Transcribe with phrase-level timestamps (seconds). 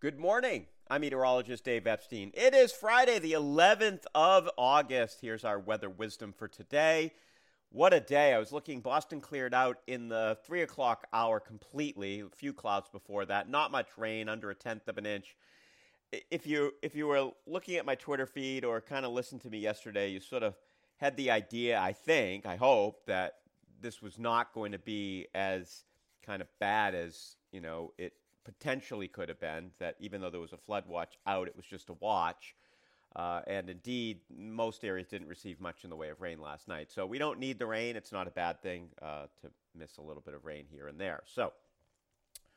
[0.00, 0.66] Good morning.
[0.88, 2.30] I'm meteorologist Dave Epstein.
[2.32, 5.18] It is Friday, the 11th of August.
[5.20, 7.14] Here's our weather wisdom for today.
[7.70, 8.32] What a day.
[8.32, 12.20] I was looking, Boston cleared out in the 3 o'clock hour completely.
[12.20, 13.50] A few clouds before that.
[13.50, 15.34] Not much rain, under a tenth of an inch.
[16.30, 19.50] If you, if you were looking at my Twitter feed or kind of listened to
[19.50, 20.54] me yesterday, you sort of
[20.98, 23.38] had the idea, I think, I hope, that
[23.80, 25.82] this was not going to be as
[26.24, 28.12] kind of bad as, you know, it
[28.48, 29.70] potentially could have been.
[29.78, 32.54] That even though there was a flood watch out, it was just a watch.
[33.14, 36.90] Uh, and indeed, most areas didn't receive much in the way of rain last night.
[36.90, 37.94] So we don't need the rain.
[37.94, 40.98] It's not a bad thing uh, to miss a little bit of rain here and
[40.98, 41.22] there.
[41.26, 41.52] So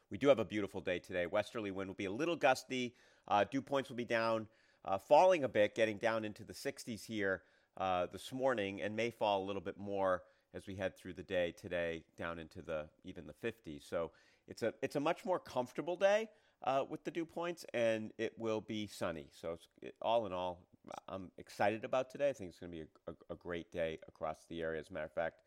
[0.10, 1.26] we do have a beautiful day today.
[1.26, 2.96] Westerly wind will be a little gusty.
[3.28, 4.48] Uh, dew points will be down,
[4.86, 7.44] uh, falling a bit, getting down into the 60s here
[7.78, 10.24] uh, this morning, and may fall a little bit more
[10.54, 13.90] as we head through the day today, down into the even the 50s.
[13.90, 14.12] So
[14.48, 16.30] it's a it's a much more comfortable day
[16.64, 19.28] uh, with the dew points, and it will be sunny.
[19.32, 20.60] So it, all in all,
[21.08, 22.30] I'm excited about today.
[22.30, 24.80] I think it's going to be a, a, a, great day across the area.
[24.80, 25.38] As a matter of fact,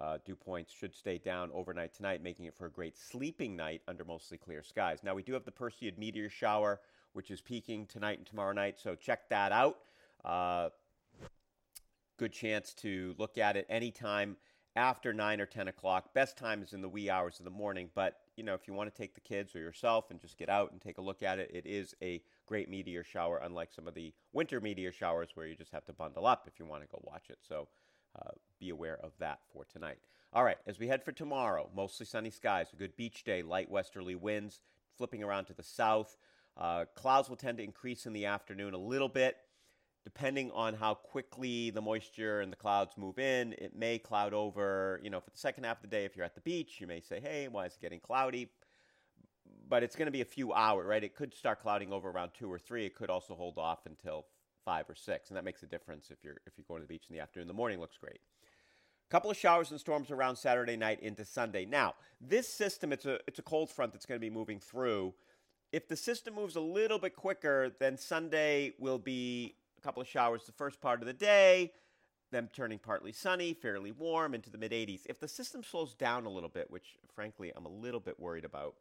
[0.00, 3.82] uh, dew points should stay down overnight tonight, making it for a great sleeping night
[3.86, 5.00] under mostly clear skies.
[5.02, 6.80] Now we do have the Perseid meteor shower,
[7.12, 8.78] which is peaking tonight and tomorrow night.
[8.80, 9.78] So check that out.
[10.24, 10.70] Uh,
[12.16, 14.36] good chance to look at it anytime
[14.76, 16.12] after 9 or 10 o'clock.
[16.14, 18.74] Best time is in the wee hours of the morning, but you know, if you
[18.74, 21.22] want to take the kids or yourself and just get out and take a look
[21.22, 25.30] at it, it is a great meteor shower, unlike some of the winter meteor showers
[25.34, 27.38] where you just have to bundle up if you want to go watch it.
[27.46, 27.68] So
[28.20, 29.98] uh, be aware of that for tonight.
[30.32, 33.70] All right, as we head for tomorrow, mostly sunny skies, a good beach day, light
[33.70, 34.60] westerly winds
[34.96, 36.16] flipping around to the south.
[36.56, 39.36] Uh, clouds will tend to increase in the afternoon a little bit.
[40.04, 45.00] Depending on how quickly the moisture and the clouds move in, it may cloud over.
[45.02, 46.86] You know, for the second half of the day, if you're at the beach, you
[46.86, 48.50] may say, hey, why is it getting cloudy?
[49.66, 51.02] But it's going to be a few hours, right?
[51.02, 52.84] It could start clouding over around two or three.
[52.84, 54.26] It could also hold off until
[54.62, 56.92] five or six, and that makes a difference if you're if you're going to the
[56.92, 57.48] beach in the afternoon.
[57.48, 58.20] The morning looks great.
[59.08, 61.64] A couple of showers and storms around Saturday night into Sunday.
[61.64, 65.14] Now, this system, it's a it's a cold front that's going to be moving through.
[65.72, 70.44] If the system moves a little bit quicker, then Sunday will be couple of showers
[70.44, 71.72] the first part of the day,
[72.32, 75.02] then turning partly sunny, fairly warm into the mid 80s.
[75.06, 78.44] If the system slows down a little bit, which frankly I'm a little bit worried
[78.44, 78.74] about,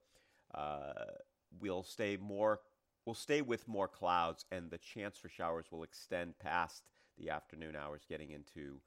[0.55, 1.11] uh,
[1.59, 2.61] we'll stay more
[3.05, 6.83] we'll stay with more clouds and the chance for showers will extend past
[7.17, 8.79] the afternoon hours getting into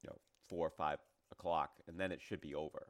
[0.00, 0.16] you know
[0.48, 0.98] four or five
[1.30, 2.88] o'clock and then it should be over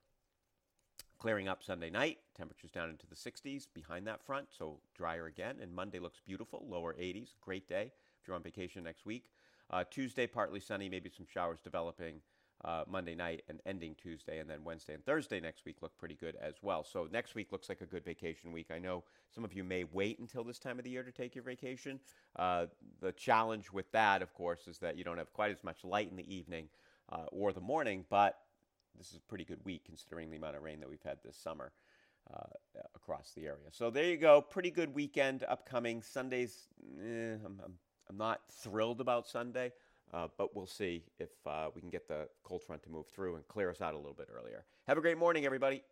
[1.18, 5.56] clearing up sunday night temperatures down into the 60s behind that front so drier again
[5.60, 7.92] and monday looks beautiful lower 80s great day
[8.22, 9.24] if you're on vacation next week.
[9.70, 12.20] Uh, Tuesday, partly sunny, maybe some showers developing
[12.64, 16.14] uh, Monday night and ending Tuesday, and then Wednesday and Thursday next week look pretty
[16.14, 16.84] good as well.
[16.84, 18.68] So next week looks like a good vacation week.
[18.72, 19.02] I know
[19.34, 21.98] some of you may wait until this time of the year to take your vacation.
[22.36, 22.66] Uh,
[23.00, 26.08] the challenge with that, of course, is that you don't have quite as much light
[26.10, 26.68] in the evening
[27.10, 28.38] uh, or the morning, but
[28.96, 31.36] this is a pretty good week considering the amount of rain that we've had this
[31.36, 31.72] summer.
[32.32, 33.66] Uh, across the area.
[33.72, 34.40] So there you go.
[34.40, 36.02] Pretty good weekend upcoming.
[36.02, 36.68] Sundays,
[37.00, 37.74] eh, I'm, I'm
[38.08, 39.72] I'm not thrilled about Sunday,
[40.12, 43.36] uh, but we'll see if uh, we can get the cold front to move through
[43.36, 44.64] and clear us out a little bit earlier.
[44.86, 45.82] Have a great morning, everybody.